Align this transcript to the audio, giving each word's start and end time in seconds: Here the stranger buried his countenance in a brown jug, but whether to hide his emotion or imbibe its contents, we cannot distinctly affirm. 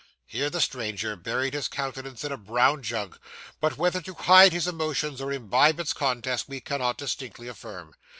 Here 0.25 0.49
the 0.49 0.59
stranger 0.61 1.15
buried 1.15 1.53
his 1.53 1.67
countenance 1.67 2.23
in 2.23 2.31
a 2.31 2.35
brown 2.35 2.81
jug, 2.81 3.19
but 3.59 3.77
whether 3.77 4.01
to 4.01 4.15
hide 4.15 4.51
his 4.51 4.67
emotion 4.67 5.21
or 5.21 5.31
imbibe 5.31 5.79
its 5.79 5.93
contents, 5.93 6.47
we 6.47 6.59
cannot 6.59 6.97
distinctly 6.97 7.47
affirm. 7.47 7.93